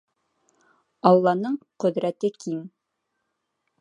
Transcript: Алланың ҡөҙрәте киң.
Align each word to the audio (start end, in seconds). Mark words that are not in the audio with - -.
Алланың 1.11 1.59
ҡөҙрәте 1.85 2.33
киң. 2.39 2.61